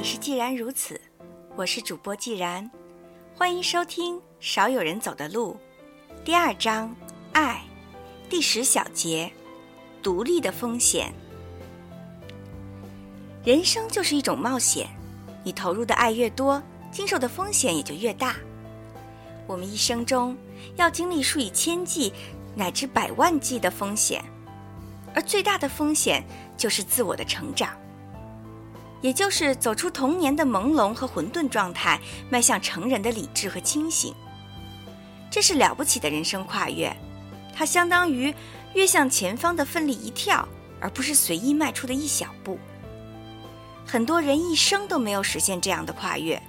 [0.00, 0.98] 里是既然如此，
[1.54, 2.70] 我是主播既然，
[3.36, 5.54] 欢迎收听《少有人走的路》
[6.24, 6.96] 第二章
[7.34, 7.62] “爱”
[8.30, 9.30] 第十小节
[10.02, 11.12] “独立的风险”。
[13.44, 14.88] 人生就是一种冒险，
[15.44, 18.36] 你投入的爱越多，经受的风险也就越大。
[19.46, 20.34] 我们一生中
[20.76, 22.10] 要经历数以千计
[22.54, 24.24] 乃至百万计的风险，
[25.14, 26.24] 而最大的风险
[26.56, 27.76] 就是自我的成长。
[29.00, 34.14] 也就是走出童年的朦胧和混沌状态，迈向成人的理智和清醒。
[35.30, 36.94] 这是了不起的人生跨越，
[37.54, 38.34] 它相当于
[38.74, 40.46] 跃向前方的奋力一跳，
[40.80, 42.58] 而不是随意迈出的一小步。
[43.86, 46.40] 很多人一生都没有实现这样的跨越，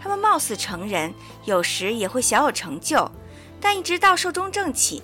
[0.00, 1.12] 他们貌似成人，
[1.44, 3.10] 有时也会小有成就，
[3.60, 5.00] 但一直到寿终正寝，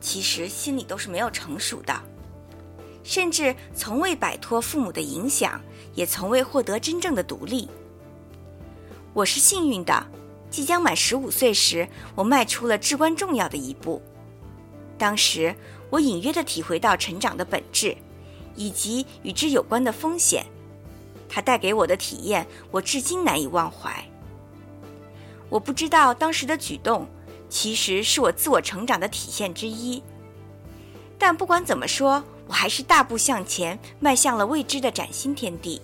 [0.00, 1.94] 其实心里都是没有成熟的。
[3.02, 5.58] 甚至从未摆脱父母的影响，
[5.94, 7.68] 也从未获得真正的独立。
[9.12, 10.06] 我是幸运的，
[10.50, 14.00] 即将满十五岁时，我迈出了至关重要的一步。
[14.96, 15.54] 当时，
[15.90, 17.96] 我隐约的体会到成长的本质，
[18.54, 20.46] 以及与之有关的风险。
[21.28, 24.04] 它带给我的体验，我至今难以忘怀。
[25.48, 27.06] 我不知道当时的举动，
[27.48, 30.02] 其实是我自我成长的体现之一。
[31.18, 35.80] 但不管怎么说，我还是大步向前，迈向了未知的崭新天地。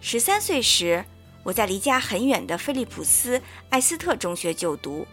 [0.00, 1.04] 十三岁时，
[1.44, 5.06] 我在离家很远的菲利普斯艾斯特中学就读，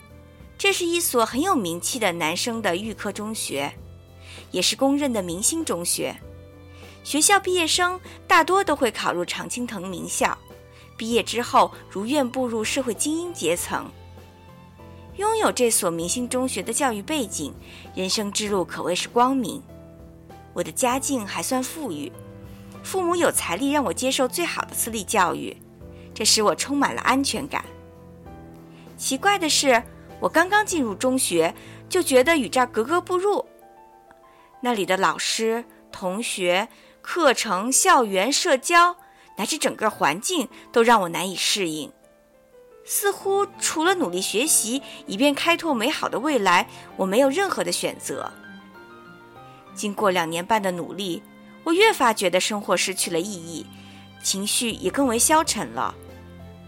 [0.58, 3.72] 这是一所很有名气的男生的预科中学，
[4.50, 6.16] 也是公认的明星中学。
[7.04, 10.36] 学校毕业生大多都会考入常青藤名校，
[10.98, 13.88] 毕业之后如愿步入社会精英阶层。
[15.18, 17.54] 拥有这所明星中学的教育背景，
[17.94, 19.62] 人生之路可谓是光明。
[20.54, 22.12] 我的家境还算富裕，
[22.84, 25.56] 父母有财力让我接受最好的私立教育，
[26.14, 27.64] 这使我充满了安全感。
[28.98, 29.82] 奇怪的是，
[30.20, 31.54] 我刚刚进入中学，
[31.90, 33.46] 就觉得与这儿格格不入。
[34.62, 36.68] 那里的老师、同学、
[37.02, 38.96] 课程、校园、社交，
[39.38, 41.92] 乃至整个环境，都让我难以适应。
[42.84, 46.68] 似乎除了努力学习，以便开拓美好的未来，
[46.98, 48.32] 我没有任何的选择。
[49.74, 51.24] 经过两年半的努力，
[51.64, 53.66] 我越发觉得生活失去了意义，
[54.22, 55.94] 情绪也更为消沉了。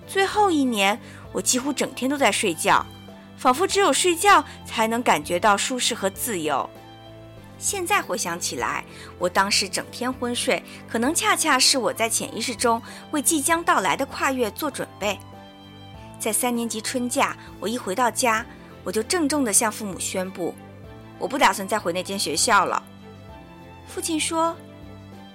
[0.08, 1.00] 最后一年，
[1.32, 2.86] 我几乎整天都在睡觉，
[3.38, 6.70] 仿佛只有睡觉才能感觉到舒适和自由。
[7.60, 8.84] 现在回想起来，
[9.18, 12.82] 我当时整天昏睡，可能恰恰是我在潜意识中
[13.12, 15.18] 为即将到来的跨越做准备。
[16.20, 18.46] 在三年级春假，我一回到家，
[18.84, 20.54] 我就郑重地向父母宣布，
[21.18, 22.84] 我不打算再回那间学校了。
[23.88, 24.56] 父亲说：“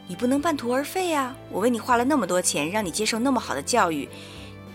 [0.08, 1.34] 你不能半途而废呀！
[1.50, 4.08] 我为你花了那么多钱，让你接受那么好的教育，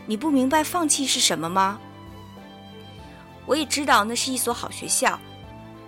[0.06, 1.80] 你不明白放弃是什么吗？”
[3.46, 5.20] 我也知道那是一所好学校，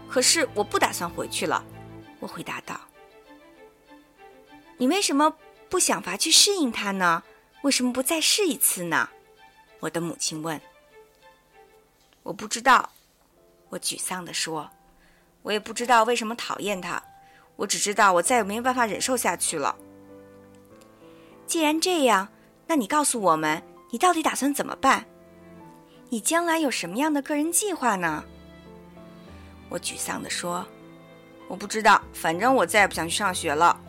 [0.09, 1.63] 可是我不打算回去了。
[2.19, 2.77] 我回答道
[4.77, 5.37] ：“你为什么
[5.69, 7.23] 不想法去适应它呢？
[7.61, 9.07] 为什么不再试一次呢？”
[9.79, 10.59] 我的母亲问。
[12.23, 12.89] “我不知道。”
[13.69, 14.69] 我沮丧地说
[15.43, 17.01] ，“我也不知道为什么讨厌它。”
[17.55, 19.75] 我只知道，我再也没有办法忍受下去了。
[21.47, 22.27] 既然这样，
[22.67, 23.61] 那你告诉我们，
[23.91, 25.05] 你到底打算怎么办？
[26.09, 28.23] 你将来有什么样的个人计划呢？
[29.69, 30.65] 我沮丧地说
[31.49, 33.79] ：“我不知道，反正我再也不想去上学了。”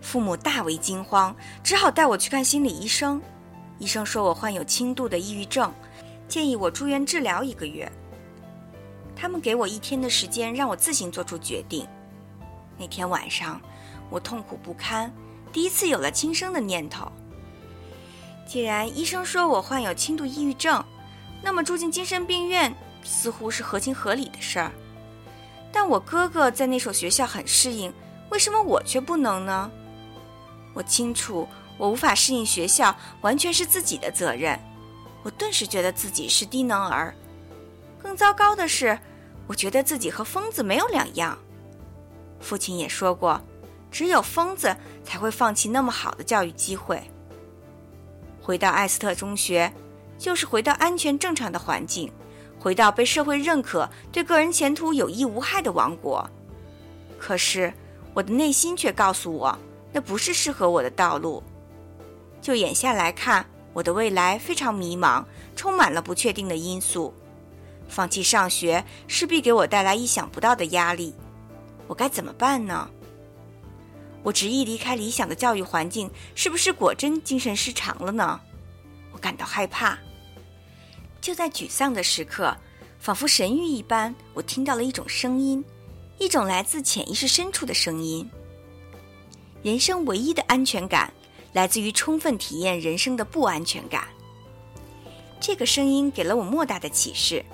[0.00, 3.22] 父母大为惊慌，只好带我去看心理医生。
[3.78, 5.72] 医生说我患有轻度的抑郁症，
[6.28, 7.90] 建议我住院治疗一个月。
[9.14, 11.86] 他们给我一天的时间，让我自行做出决定。
[12.82, 13.60] 那天晚上，
[14.10, 15.08] 我痛苦不堪，
[15.52, 17.12] 第一次有了轻生的念头。
[18.44, 20.84] 既然医生说我患有轻度抑郁症，
[21.40, 24.72] 那么住进精神病院似乎是合情合理的事儿。
[25.70, 27.92] 但我哥哥在那所学校很适应，
[28.30, 29.70] 为什么我却不能呢？
[30.74, 31.46] 我清楚，
[31.78, 34.58] 我无法适应学校完全是自己的责任。
[35.22, 37.14] 我顿时觉得自己是低能儿。
[38.02, 38.98] 更糟糕的是，
[39.46, 41.38] 我觉得自己和疯子没有两样。
[42.42, 43.40] 父亲也说过，
[43.90, 47.02] 只有疯子才会放弃那么好的教育机会。
[48.42, 49.72] 回到艾斯特中学，
[50.18, 52.12] 就是回到安全正常的环境，
[52.58, 56.28] 回到被社会认可、对个人前途有益无害的王国。
[57.18, 57.72] 可是，
[58.12, 59.56] 我的内心却告诉我，
[59.92, 61.42] 那不是适合我的道路。
[62.40, 65.24] 就眼下来看，我的未来非常迷茫，
[65.54, 67.14] 充满了不确定的因素。
[67.88, 71.14] 放弃上学，势必给我带来意想不到的压力。
[71.92, 72.88] 我该怎么办呢？
[74.22, 78.40] 我执意离开理想的教育环境，是不是果真精神失常了呢？
[79.10, 79.98] 我感到害怕。
[81.20, 82.56] 就在沮丧的时刻，
[82.98, 85.62] 仿佛神谕一般，我听到了一种声音，
[86.18, 88.26] 一种来自潜意识深处的声音。
[89.62, 91.12] 人生唯一的安全感，
[91.52, 94.08] 来自于充分体验人生的不安全感。
[95.38, 97.44] 这个声音给了我莫大的启示，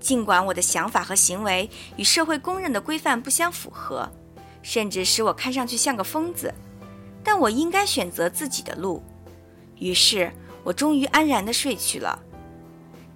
[0.00, 4.08] 尽管我的想法和行为与社会公认的规范不相符合。
[4.60, 6.52] 甚至使我看上去像个疯子，
[7.24, 9.02] 但我应该选择自己的路。
[9.78, 10.30] 于是，
[10.64, 12.18] 我终于安然地睡去了。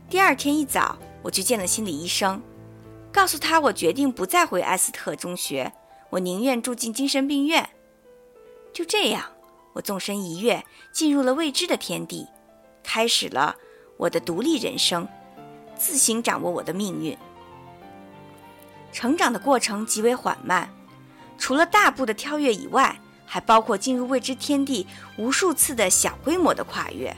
[0.08, 2.40] 第二天一早，我去见了心理医生，
[3.12, 5.72] 告诉他我决定不再回埃斯特中学，
[6.10, 7.68] 我宁愿住进精神病院。
[8.72, 9.24] 就这样，
[9.74, 12.28] 我纵身一跃，进入了未知的天地，
[12.82, 13.56] 开始了
[13.98, 15.06] 我的独立人生，
[15.82, 17.18] 自行掌握我的命运。
[18.92, 20.70] 成长的过程极为缓慢。
[21.36, 22.96] 除了大步的跳跃以外，
[23.26, 24.86] 还包括进入未知天地
[25.18, 27.12] 无数次的小规模的跨越。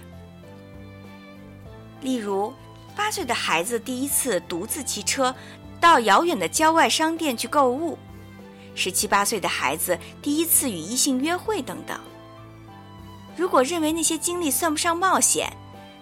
[2.00, 2.55] 例如，
[2.96, 5.34] 八岁的孩子第一次独自骑车
[5.78, 7.99] 到遥远的郊外商店去购物；
[8.75, 12.00] 十七八岁的孩子第一次与异性约会等等。
[13.37, 15.55] 如果认为那些经历算不上冒险，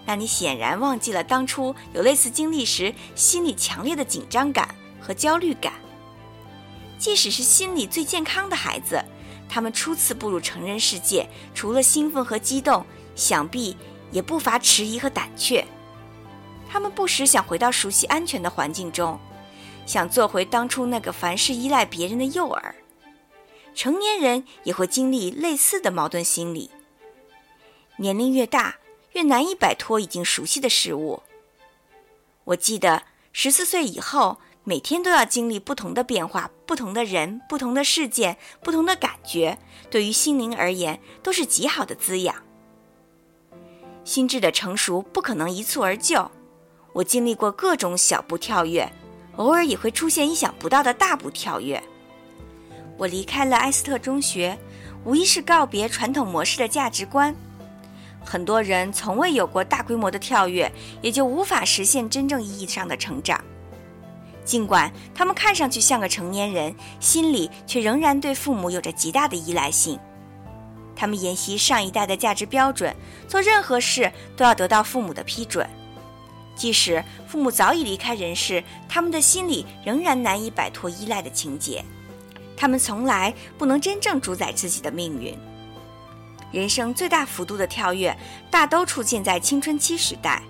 [0.04, 5.72] 那你显然忘记了当初有类似经历时心里强烈的紧张感和焦虑感。
[6.99, 9.04] 即使是心理最健康的孩子，
[9.49, 12.84] 他们初次步入成人世界，除了兴奋和激动，
[13.14, 13.76] 想必
[14.10, 15.64] 也不乏迟疑和胆怯。
[16.70, 19.19] 他们不时想回到熟悉安全的环境中，
[19.84, 22.75] 想做回当初那个凡事依赖别人的幼儿。
[23.75, 26.70] 成年人也会经历类似的矛盾心理。
[27.96, 28.76] 年龄越大，
[29.12, 31.23] 越难以摆脱已经熟悉的事物。
[32.44, 34.38] 我记得十四岁以后。
[34.64, 39.59] 每天都要经历不同的变化，不同的人，不同的事件，不同的感觉，
[39.91, 42.37] 对于心灵而言都是极好的滋养。
[44.05, 46.31] 心智的成熟不可能一蹴而就，
[46.93, 48.88] 我经历过各种小步跳跃，
[49.35, 51.82] 偶尔也会出现意想不到的大步跳跃。
[52.97, 54.56] 我离开了埃斯特中学，
[55.05, 57.35] 无疑是告别传统模式的价值观。
[58.24, 60.70] 很多人从未有过大规模的跳跃，
[61.00, 63.42] 也就无法实现真正意义上的成长。
[64.44, 69.98] 尽管他们看上去像个成年人，心里却仍然对父母有着极大的依赖性。
[70.96, 72.94] 他们沿袭上一代的价值标准，
[73.28, 75.69] 做任何事都要得到父母的批准。
[76.54, 81.84] 即使父母早已离开人世，他们的心里仍然难以摆脱依赖的情节。
[82.56, 85.36] 他们从来不能真正主宰自己的命运。
[86.52, 88.16] 人生最大幅度的跳跃，
[88.50, 90.43] 大都出现在青春期时代，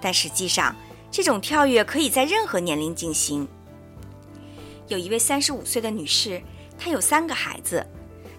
[0.00, 0.74] 但实际上。
[1.16, 3.46] 这种跳跃可以在任何年龄进行。
[4.88, 6.42] 有一位三十五岁的女士，
[6.76, 7.86] 她有三个孩子，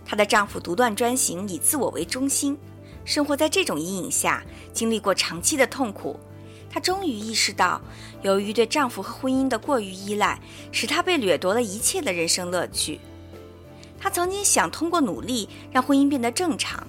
[0.05, 2.57] 她的丈夫独断专行，以自我为中心，
[3.05, 6.19] 生活在这种阴影下，经历过长期的痛苦。
[6.69, 7.81] 她终于意识到，
[8.23, 10.37] 由于对丈夫和婚姻的过于依赖，
[10.73, 12.99] 使她被掠夺了一切的人生乐趣。
[13.97, 16.85] 她曾经想通过努力让婚姻变得正常，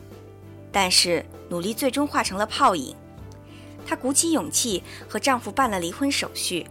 [0.73, 2.95] 但是努力最终化成了泡影。
[3.87, 6.67] 她鼓起勇气和丈夫办了离婚手续，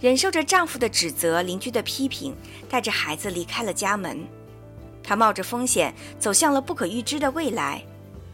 [0.00, 2.34] 忍受着丈夫的指责、邻居的批评，
[2.68, 4.26] 带着孩子离开了家门。
[5.02, 7.82] 她冒着风险走向了不可预知的未来，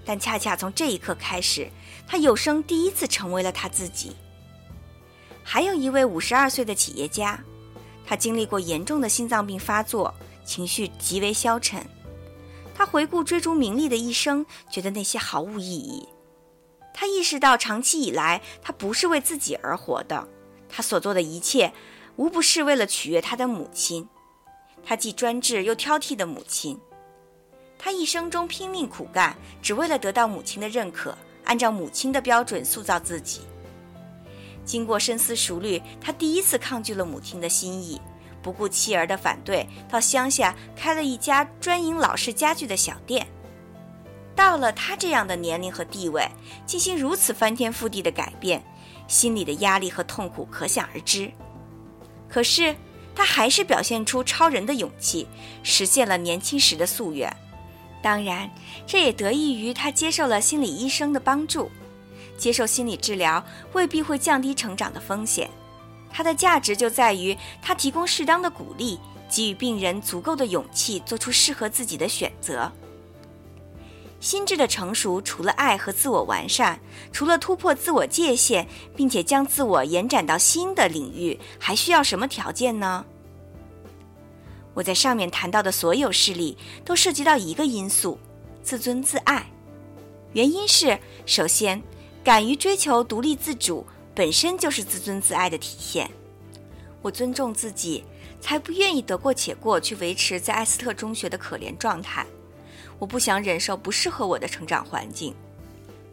[0.04, 1.68] 但恰恰从这一刻开始，
[2.06, 4.16] 她有生第一次成为了她自己。
[5.42, 7.38] 还有一位五十二岁的企业家，
[8.06, 10.12] 他经历过严重的心脏病发作，
[10.44, 11.84] 情绪极为消沉。
[12.74, 16.08] 他回顾追逐名利的一生，觉得那些毫无意义。
[16.92, 20.28] 他意识到，长期以来，他不是为自己而活的，
[20.68, 21.72] 他所做的一切，
[22.16, 24.08] 无不是为了取悦他的母亲。
[24.84, 26.78] 他既专制又挑剔的母亲。
[27.78, 33.42] 他一生中拼命苦干，只为了得到母亲的认可，按照母亲的标准塑造自己。
[34.64, 38.00] 经过深思熟虑，他第一次抗拒了母亲的心意，
[38.44, 43.26] 不顾妻儿的反对，到乡下开了一家专营老式家具的小店。
[44.36, 46.28] 到了他这样的年龄和地位，
[46.66, 48.62] 进行如此翻天覆地的改变，
[49.08, 51.32] 心里的压力和痛苦可想而知。
[52.28, 52.76] 可是
[53.14, 55.26] 他还是表现出超人的勇气，
[55.62, 57.34] 实现了年轻时的夙愿。
[58.02, 58.50] 当然，
[58.86, 61.70] 这也得益于他接受了心理医生的帮助。
[62.36, 65.48] 接受心理治疗未必会降低成长的风险，
[66.16, 72.70] 它的价值就在于它提供适当的鼓励，给予病人足够的勇气，做出适合自己的选择。
[74.20, 76.78] 心智的成熟，除了爱和自我完善，
[77.12, 83.04] 除了突破自我界限，并且将自我延展到新的领域，还需要什么条件呢？
[84.72, 88.18] 我在上面谈到的所有事例都涉及到一个因素：
[88.62, 89.44] 自尊自爱。
[90.32, 91.82] 原因是，首先，
[92.22, 96.10] 敢于追求独立自主本身就是自尊自爱的体现。
[97.02, 98.04] 我尊重自己，
[98.40, 102.24] 才不愿意得过且过去维持在艾斯特中学的可怜状态。
[102.98, 105.34] 我不想忍受不适合我的成长环境。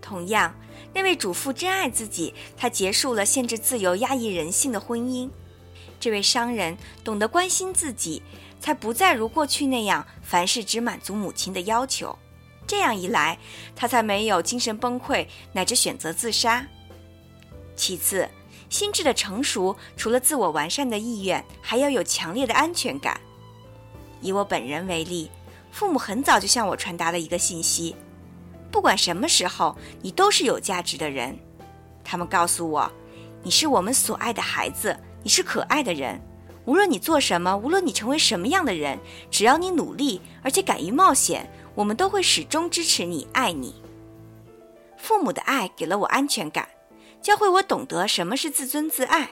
[0.02, 0.54] 同样，
[0.94, 5.30] 那位主妇真爱自己，她结束了限制自由、压抑人性的婚姻。
[6.00, 8.24] 这位商人懂得关心自己，
[8.60, 12.18] 才不再如过去那样凡事只满足母亲的要求。
[12.66, 13.38] 这样一来，
[13.76, 16.66] 他才没有精神崩溃乃至选择自杀。
[17.82, 18.30] 其次，
[18.70, 23.20] 心智的成熟除了自我完善的意愿，还要有强烈的安全感。
[24.22, 25.32] 以我本人为例，
[25.72, 27.96] 父母很早就向我传达了一个信息：
[28.72, 31.36] 不管什么时候，你都是有价值的人。
[32.04, 32.92] 他们告诉我，
[33.42, 36.22] 你是我们所爱的孩子，你是可爱的人。
[36.66, 39.00] 无论你做什么，无论你成为什么样的人，
[39.32, 41.52] 只要你努力而且敢于冒险。
[41.74, 43.82] 我们都会始终支持你，爱你。
[44.98, 46.70] 父母的爱给了我安全感，
[47.22, 49.30] 教会我懂得什么是自尊自爱。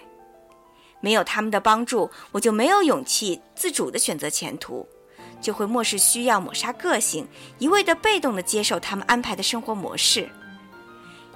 [1.02, 4.88] 没有他们的帮助，我就没有勇气自主的选择前途，
[5.42, 7.28] 就会漠视需要，抹杀个性，
[7.58, 10.30] 一味的被动的接受他们安排的生活模式。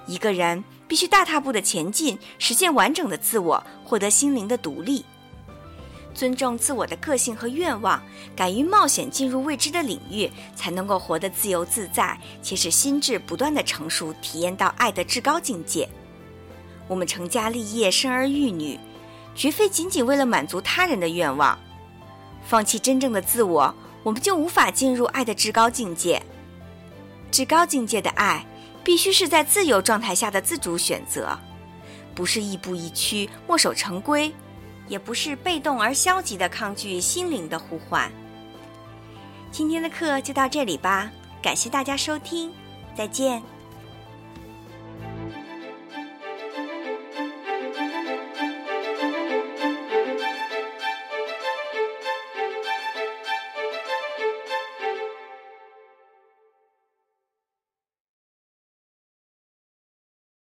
[0.06, 5.06] 一个人必须大踏步的前进，实现完整的自我，获得心灵的独立。
[6.14, 8.04] 尊重自我的个性和愿望，
[8.36, 15.88] 敢于冒险进入未知的领域，才能够活得自由自在，且使心智不断的成熟，体验到爱的至高境界。
[16.88, 18.80] 我们成家立业、生儿育女，
[19.36, 21.58] 绝非仅仅为了满足他人的愿望。
[22.46, 23.74] 放弃真正的自我，
[24.04, 26.22] 我们就无法进入爱的至高境界。
[27.32, 28.46] 至高境界的爱，
[28.84, 31.38] 必须是在自由状态下的自主选择，
[32.14, 34.34] 不是亦步亦趋、墨守成规。
[34.90, 38.12] 也不是被动而消极的抗拒心灵的呼唤。
[39.50, 41.10] 今天的课就到这里吧，
[41.42, 42.52] 感谢大家收听，
[42.94, 43.53] 再见。